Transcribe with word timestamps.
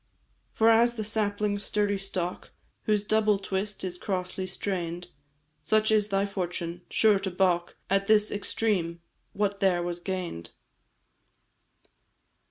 "For 0.53 0.71
as 0.71 0.95
the 0.95 1.03
sapling's 1.03 1.61
sturdy 1.63 1.99
stalk, 1.99 2.49
Whose 2.85 3.03
double 3.03 3.37
twist 3.37 3.83
is 3.83 3.99
crossly 3.99 4.47
strain'd, 4.47 5.09
Such 5.61 5.91
is 5.91 6.07
thy 6.07 6.25
fortune 6.25 6.81
sure 6.89 7.19
to 7.19 7.29
baulk 7.29 7.77
At 7.87 8.07
this 8.07 8.31
extreme 8.31 8.99
what 9.33 9.59
there 9.59 9.83
was 9.83 9.99
gain'd. 9.99 10.49